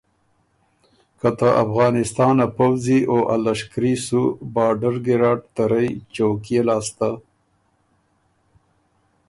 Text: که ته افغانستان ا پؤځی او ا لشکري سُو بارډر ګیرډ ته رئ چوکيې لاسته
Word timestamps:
که 1.19 1.29
ته 1.37 1.49
افغانستان 1.63 2.35
ا 2.45 2.47
پؤځی 2.57 2.99
او 3.11 3.19
ا 3.33 3.35
لشکري 3.45 3.93
سُو 4.05 4.21
بارډر 4.53 4.95
ګیرډ 5.05 5.39
ته 5.55 5.63
رئ 5.71 5.89
چوکيې 6.15 6.61
لاسته 6.67 7.09